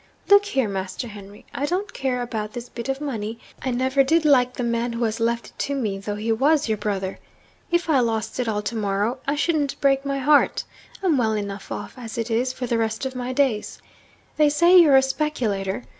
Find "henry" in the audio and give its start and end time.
1.07-1.45